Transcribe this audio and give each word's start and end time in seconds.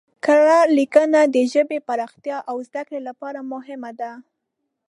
کره 0.25 0.59
لیکنه 0.77 1.21
د 1.35 1.37
ژبې 1.53 1.79
پراختیا 1.87 2.37
او 2.49 2.55
زده 2.67 2.81
کړې 2.87 2.99
لپاره 3.09 3.39
مهمه 3.53 3.91
ده. 3.99 4.11